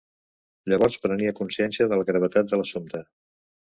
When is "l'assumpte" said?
2.63-3.09